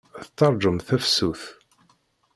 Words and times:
Tettargumt 0.23 0.85
tafsut. 0.87 1.41